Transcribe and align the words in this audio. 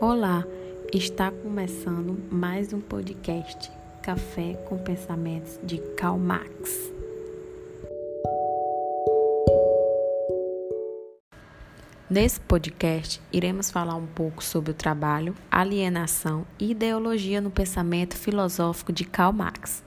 Olá, 0.00 0.44
está 0.94 1.28
começando 1.32 2.16
mais 2.30 2.72
um 2.72 2.80
podcast 2.80 3.68
Café 4.00 4.54
com 4.68 4.78
Pensamentos 4.78 5.58
de 5.64 5.78
Karl 5.96 6.16
Marx. 6.16 6.92
Nesse 12.08 12.38
podcast, 12.38 13.20
iremos 13.32 13.72
falar 13.72 13.96
um 13.96 14.06
pouco 14.06 14.42
sobre 14.44 14.70
o 14.70 14.74
trabalho, 14.74 15.34
alienação 15.50 16.46
e 16.60 16.70
ideologia 16.70 17.40
no 17.40 17.50
pensamento 17.50 18.16
filosófico 18.16 18.92
de 18.92 19.04
Karl 19.04 19.32
Marx. 19.32 19.82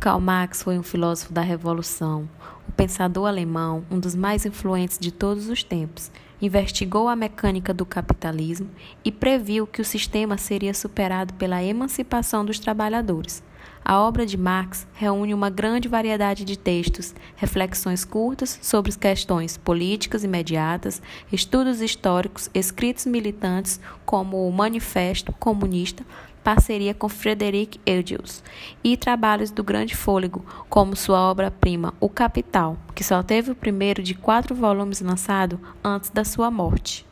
Karl 0.00 0.20
Marx 0.20 0.64
foi 0.64 0.76
um 0.76 0.82
filósofo 0.82 1.32
da 1.32 1.40
Revolução, 1.40 2.28
pensador 2.76 3.26
alemão, 3.26 3.84
um 3.90 3.98
dos 3.98 4.14
mais 4.14 4.44
influentes 4.44 4.98
de 4.98 5.10
todos 5.10 5.48
os 5.48 5.64
tempos. 5.64 6.10
Investigou 6.40 7.08
a 7.08 7.16
mecânica 7.16 7.72
do 7.72 7.86
capitalismo 7.86 8.68
e 9.04 9.10
previu 9.10 9.66
que 9.66 9.80
o 9.80 9.84
sistema 9.84 10.36
seria 10.36 10.74
superado 10.74 11.32
pela 11.34 11.62
emancipação 11.62 12.44
dos 12.44 12.58
trabalhadores. 12.58 13.42
A 13.88 14.00
obra 14.00 14.26
de 14.26 14.36
Marx 14.36 14.86
reúne 14.94 15.32
uma 15.32 15.48
grande 15.48 15.88
variedade 15.88 16.44
de 16.44 16.58
textos, 16.58 17.14
reflexões 17.36 18.04
curtas 18.04 18.58
sobre 18.60 18.92
questões 18.92 19.56
políticas 19.56 20.24
imediatas, 20.24 21.00
estudos 21.32 21.80
históricos, 21.80 22.50
escritos 22.52 23.06
militantes, 23.06 23.80
como 24.04 24.46
o 24.46 24.52
Manifesto 24.52 25.32
Comunista, 25.32 26.04
parceria 26.46 26.94
com 26.94 27.08
Frederick 27.08 27.80
Engels, 27.84 28.40
e 28.84 28.96
trabalhos 28.96 29.50
do 29.50 29.64
Grande 29.64 29.96
Fôlego, 29.96 30.46
como 30.68 30.94
sua 30.94 31.20
obra-prima 31.28 31.92
O 31.98 32.08
Capital, 32.08 32.78
que 32.94 33.02
só 33.02 33.20
teve 33.20 33.50
o 33.50 33.56
primeiro 33.56 34.00
de 34.00 34.14
quatro 34.14 34.54
volumes 34.54 35.00
lançado 35.00 35.58
antes 35.82 36.08
da 36.08 36.22
sua 36.22 36.48
morte. 36.48 37.04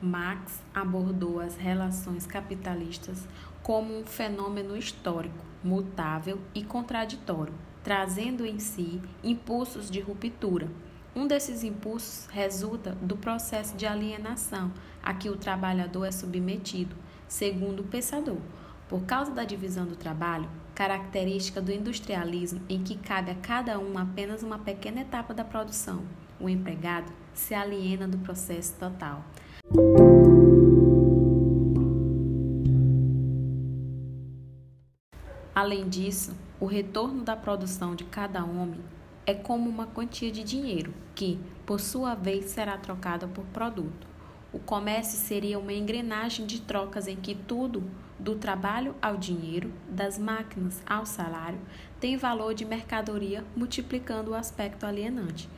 Marx 0.00 0.62
abordou 0.72 1.40
as 1.40 1.56
relações 1.56 2.26
capitalistas 2.26 3.26
como 3.60 3.98
um 3.98 4.04
fenômeno 4.04 4.76
histórico, 4.76 5.44
mutável 5.64 6.38
e 6.54 6.62
contraditório, 6.62 7.52
trazendo 7.82 8.46
em 8.46 8.60
si 8.60 9.02
impulsos 9.24 9.90
de 9.90 9.98
ruptura. 10.00 10.68
Um 11.16 11.26
desses 11.26 11.64
impulsos 11.64 12.28
resulta 12.30 12.92
do 13.02 13.16
processo 13.16 13.76
de 13.76 13.84
alienação 13.84 14.70
a 15.02 15.12
que 15.12 15.28
o 15.28 15.34
trabalhador 15.34 16.04
é 16.04 16.12
submetido, 16.12 16.94
segundo 17.26 17.80
o 17.80 17.84
pensador, 17.84 18.38
por 18.90 19.02
causa 19.02 19.30
da 19.30 19.44
divisão 19.44 19.86
do 19.86 19.94
trabalho, 19.94 20.50
característica 20.74 21.60
do 21.60 21.70
industrialismo 21.70 22.60
em 22.68 22.82
que 22.82 22.96
cabe 22.96 23.30
a 23.30 23.36
cada 23.36 23.78
um 23.78 23.96
apenas 23.96 24.42
uma 24.42 24.58
pequena 24.58 25.02
etapa 25.02 25.32
da 25.32 25.44
produção. 25.44 26.02
O 26.40 26.48
empregado 26.48 27.12
se 27.32 27.54
aliena 27.54 28.08
do 28.08 28.18
processo 28.18 28.74
total. 28.80 29.24
Além 35.54 35.88
disso, 35.88 36.36
o 36.58 36.66
retorno 36.66 37.22
da 37.22 37.36
produção 37.36 37.94
de 37.94 38.02
cada 38.02 38.44
homem 38.44 38.80
é 39.24 39.34
como 39.34 39.70
uma 39.70 39.86
quantia 39.86 40.32
de 40.32 40.42
dinheiro 40.42 40.92
que, 41.14 41.38
por 41.64 41.78
sua 41.78 42.16
vez, 42.16 42.46
será 42.46 42.76
trocada 42.76 43.28
por 43.28 43.44
produto. 43.52 44.09
O 44.52 44.58
comércio 44.58 45.16
seria 45.16 45.58
uma 45.58 45.72
engrenagem 45.72 46.44
de 46.44 46.60
trocas 46.60 47.06
em 47.06 47.14
que 47.14 47.34
tudo, 47.34 47.84
do 48.18 48.34
trabalho 48.34 48.96
ao 49.00 49.16
dinheiro, 49.16 49.72
das 49.88 50.18
máquinas 50.18 50.82
ao 50.84 51.06
salário, 51.06 51.60
tem 52.00 52.16
valor 52.16 52.52
de 52.52 52.64
mercadoria, 52.64 53.44
multiplicando 53.56 54.32
o 54.32 54.34
aspecto 54.34 54.84
alienante. 54.84 55.48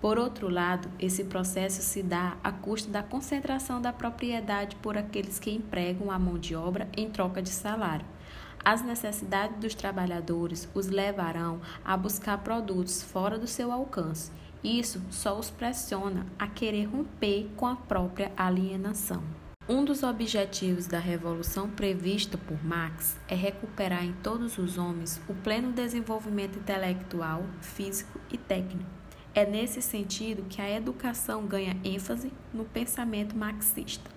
Por 0.00 0.18
outro 0.18 0.48
lado, 0.48 0.88
esse 1.00 1.24
processo 1.24 1.82
se 1.82 2.02
dá 2.02 2.36
a 2.44 2.52
custo 2.52 2.88
da 2.88 3.02
concentração 3.02 3.80
da 3.80 3.92
propriedade 3.92 4.76
por 4.76 4.96
aqueles 4.96 5.38
que 5.38 5.50
empregam 5.50 6.10
a 6.10 6.18
mão 6.18 6.38
de 6.38 6.54
obra 6.54 6.88
em 6.96 7.10
troca 7.10 7.42
de 7.42 7.48
salário. 7.48 8.06
As 8.64 8.82
necessidades 8.82 9.58
dos 9.58 9.74
trabalhadores 9.74 10.68
os 10.74 10.88
levarão 10.88 11.60
a 11.84 11.96
buscar 11.96 12.38
produtos 12.38 13.02
fora 13.02 13.38
do 13.38 13.46
seu 13.46 13.72
alcance. 13.72 14.30
Isso 14.66 15.00
só 15.12 15.38
os 15.38 15.48
pressiona 15.48 16.26
a 16.36 16.48
querer 16.48 16.86
romper 16.86 17.48
com 17.54 17.66
a 17.66 17.76
própria 17.76 18.32
alienação. 18.36 19.22
Um 19.68 19.84
dos 19.84 20.02
objetivos 20.02 20.88
da 20.88 20.98
revolução 20.98 21.70
prevista 21.70 22.36
por 22.36 22.64
Marx 22.64 23.16
é 23.28 23.36
recuperar 23.36 24.04
em 24.04 24.12
todos 24.24 24.58
os 24.58 24.76
homens 24.76 25.20
o 25.28 25.34
pleno 25.34 25.70
desenvolvimento 25.70 26.58
intelectual, 26.58 27.44
físico 27.60 28.18
e 28.28 28.36
técnico. 28.36 28.90
É 29.32 29.46
nesse 29.46 29.80
sentido 29.80 30.48
que 30.48 30.60
a 30.60 30.68
educação 30.68 31.46
ganha 31.46 31.76
ênfase 31.84 32.32
no 32.52 32.64
pensamento 32.64 33.36
marxista. 33.36 34.10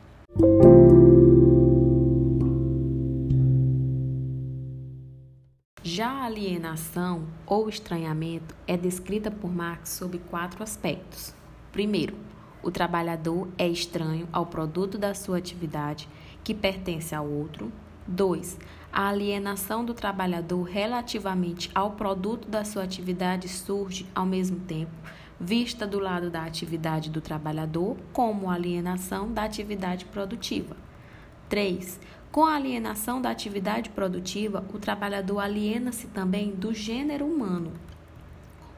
Alienação 6.69 7.23
ou 7.47 7.67
estranhamento 7.67 8.55
é 8.67 8.77
descrita 8.77 9.31
por 9.31 9.51
Marx 9.51 9.89
sob 9.89 10.19
quatro 10.29 10.61
aspectos. 10.61 11.33
Primeiro, 11.71 12.15
o 12.61 12.69
trabalhador 12.69 13.47
é 13.57 13.67
estranho 13.67 14.27
ao 14.31 14.45
produto 14.45 14.97
da 14.97 15.13
sua 15.13 15.37
atividade 15.37 16.07
que 16.43 16.53
pertence 16.53 17.15
ao 17.15 17.27
outro. 17.27 17.71
2. 18.07 18.57
A 18.91 19.07
alienação 19.07 19.83
do 19.85 19.93
trabalhador 19.93 20.63
relativamente 20.63 21.69
ao 21.73 21.91
produto 21.91 22.47
da 22.47 22.63
sua 22.63 22.83
atividade 22.83 23.47
surge 23.47 24.05
ao 24.15 24.25
mesmo 24.25 24.59
tempo, 24.61 24.91
vista 25.39 25.85
do 25.87 25.99
lado 25.99 26.29
da 26.29 26.43
atividade 26.43 27.09
do 27.09 27.21
trabalhador 27.21 27.97
como 28.13 28.49
alienação 28.49 29.31
da 29.31 29.43
atividade 29.43 30.05
produtiva. 30.05 30.75
3. 31.49 31.99
Com 32.31 32.45
a 32.45 32.55
alienação 32.55 33.19
da 33.19 33.31
atividade 33.31 33.89
produtiva, 33.89 34.63
o 34.71 34.77
trabalhador 34.77 35.39
aliena-se 35.39 36.07
também 36.07 36.51
do 36.51 36.71
gênero 36.73 37.25
humano. 37.25 37.71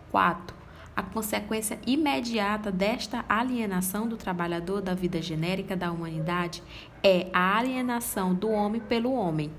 4. 0.10 0.56
A 0.96 1.04
consequência 1.04 1.78
imediata 1.86 2.72
desta 2.72 3.26
alienação 3.28 4.08
do 4.08 4.16
trabalhador 4.16 4.82
da 4.82 4.94
vida 4.94 5.22
genérica 5.22 5.76
da 5.76 5.92
humanidade 5.92 6.64
é 7.04 7.28
a 7.34 7.58
alienação 7.58 8.34
do 8.34 8.50
homem 8.50 8.80
pelo 8.80 9.12
homem. 9.12 9.52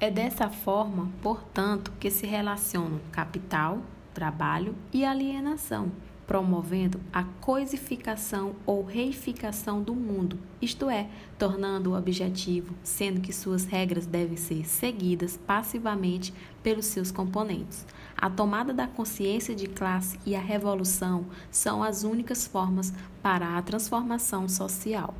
É 0.00 0.10
dessa 0.10 0.48
forma, 0.48 1.10
portanto, 1.22 1.92
que 2.00 2.10
se 2.10 2.26
relacionam 2.26 3.00
capital, 3.12 3.80
trabalho 4.14 4.74
e 4.92 5.04
alienação 5.04 5.92
promovendo 6.28 7.00
a 7.10 7.24
coisificação 7.24 8.54
ou 8.66 8.84
reificação 8.84 9.82
do 9.82 9.94
mundo, 9.94 10.38
isto 10.60 10.90
é, 10.90 11.08
tornando-o 11.38 11.96
objetivo, 11.96 12.74
sendo 12.82 13.22
que 13.22 13.32
suas 13.32 13.64
regras 13.64 14.04
devem 14.04 14.36
ser 14.36 14.68
seguidas 14.68 15.38
passivamente 15.38 16.34
pelos 16.62 16.84
seus 16.84 17.10
componentes. 17.10 17.86
A 18.14 18.28
tomada 18.28 18.74
da 18.74 18.86
consciência 18.86 19.54
de 19.54 19.66
classe 19.66 20.20
e 20.26 20.36
a 20.36 20.40
revolução 20.40 21.24
são 21.50 21.82
as 21.82 22.04
únicas 22.04 22.46
formas 22.46 22.92
para 23.22 23.56
a 23.56 23.62
transformação 23.62 24.46
social. 24.46 25.14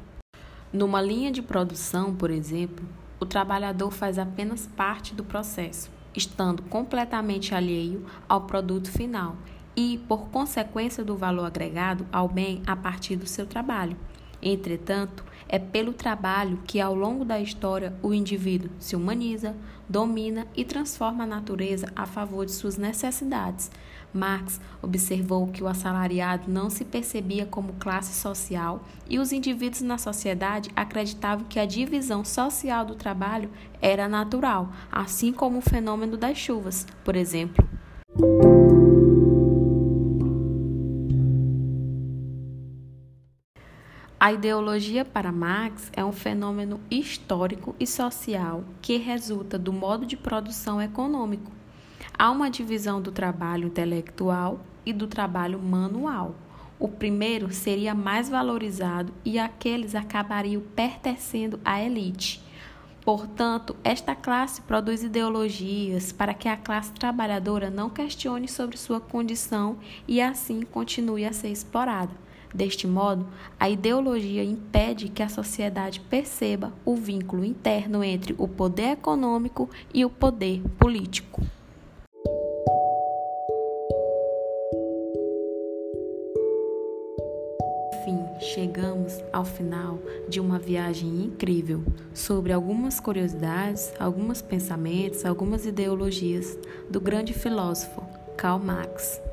Numa 0.70 1.00
linha 1.00 1.32
de 1.32 1.40
produção, 1.40 2.14
por 2.14 2.30
exemplo, 2.30 2.84
o 3.18 3.24
trabalhador 3.24 3.90
faz 3.90 4.18
apenas 4.18 4.66
parte 4.66 5.14
do 5.14 5.24
processo, 5.24 5.90
estando 6.14 6.62
completamente 6.64 7.54
alheio 7.54 8.04
ao 8.28 8.42
produto 8.42 8.90
final 8.90 9.36
e, 9.78 9.96
por 10.08 10.26
consequência 10.30 11.04
do 11.04 11.16
valor 11.16 11.44
agregado 11.44 12.04
ao 12.10 12.28
bem 12.28 12.60
a 12.66 12.74
partir 12.74 13.14
do 13.14 13.28
seu 13.28 13.46
trabalho. 13.46 13.96
Entretanto, 14.42 15.24
é 15.48 15.56
pelo 15.56 15.92
trabalho 15.92 16.58
que, 16.66 16.80
ao 16.80 16.92
longo 16.96 17.24
da 17.24 17.38
história, 17.38 17.94
o 18.02 18.12
indivíduo 18.12 18.70
se 18.80 18.96
humaniza, 18.96 19.54
domina 19.88 20.48
e 20.56 20.64
transforma 20.64 21.22
a 21.22 21.26
natureza 21.28 21.86
a 21.94 22.06
favor 22.06 22.44
de 22.44 22.50
suas 22.50 22.76
necessidades. 22.76 23.70
Marx 24.12 24.60
observou 24.82 25.46
que 25.46 25.62
o 25.62 25.68
assalariado 25.68 26.50
não 26.50 26.68
se 26.70 26.84
percebia 26.84 27.46
como 27.46 27.74
classe 27.74 28.18
social 28.18 28.82
e 29.08 29.20
os 29.20 29.30
indivíduos 29.30 29.82
na 29.82 29.96
sociedade 29.96 30.70
acreditavam 30.74 31.44
que 31.44 31.60
a 31.60 31.66
divisão 31.66 32.24
social 32.24 32.84
do 32.84 32.96
trabalho 32.96 33.48
era 33.80 34.08
natural, 34.08 34.72
assim 34.90 35.32
como 35.32 35.58
o 35.58 35.62
fenômeno 35.62 36.16
das 36.16 36.36
chuvas, 36.36 36.84
por 37.04 37.14
exemplo. 37.14 37.67
A 44.20 44.32
ideologia 44.32 45.04
para 45.04 45.30
Marx 45.30 45.92
é 45.92 46.04
um 46.04 46.10
fenômeno 46.10 46.80
histórico 46.90 47.76
e 47.78 47.86
social 47.86 48.64
que 48.82 48.96
resulta 48.96 49.56
do 49.56 49.72
modo 49.72 50.04
de 50.04 50.16
produção 50.16 50.82
econômico. 50.82 51.52
Há 52.18 52.28
uma 52.32 52.50
divisão 52.50 53.00
do 53.00 53.12
trabalho 53.12 53.68
intelectual 53.68 54.58
e 54.84 54.92
do 54.92 55.06
trabalho 55.06 55.60
manual. 55.60 56.34
O 56.80 56.88
primeiro 56.88 57.52
seria 57.52 57.94
mais 57.94 58.28
valorizado 58.28 59.14
e 59.24 59.38
aqueles 59.38 59.94
acabariam 59.94 60.62
pertencendo 60.74 61.60
à 61.64 61.80
elite. 61.80 62.42
Portanto, 63.04 63.76
esta 63.84 64.16
classe 64.16 64.62
produz 64.62 65.04
ideologias 65.04 66.10
para 66.10 66.34
que 66.34 66.48
a 66.48 66.56
classe 66.56 66.92
trabalhadora 66.92 67.70
não 67.70 67.88
questione 67.88 68.48
sobre 68.48 68.76
sua 68.78 69.00
condição 69.00 69.78
e 70.08 70.20
assim 70.20 70.62
continue 70.62 71.24
a 71.24 71.32
ser 71.32 71.50
explorada. 71.50 72.27
Deste 72.54 72.86
modo, 72.86 73.26
a 73.58 73.68
ideologia 73.68 74.42
impede 74.42 75.08
que 75.08 75.22
a 75.22 75.28
sociedade 75.28 76.00
perceba 76.00 76.72
o 76.84 76.96
vínculo 76.96 77.44
interno 77.44 78.02
entre 78.02 78.34
o 78.38 78.48
poder 78.48 78.92
econômico 78.92 79.68
e 79.92 80.04
o 80.04 80.10
poder 80.10 80.62
político. 80.78 81.42
Enfim, 87.92 88.24
chegamos 88.40 89.12
ao 89.32 89.44
final 89.44 89.98
de 90.28 90.40
uma 90.40 90.58
viagem 90.58 91.24
incrível 91.24 91.84
sobre 92.14 92.52
algumas 92.52 92.98
curiosidades, 92.98 93.92
alguns 93.98 94.40
pensamentos, 94.40 95.26
algumas 95.26 95.66
ideologias 95.66 96.58
do 96.88 97.00
grande 97.00 97.34
filósofo 97.34 98.02
Karl 98.36 98.58
Marx. 98.58 99.27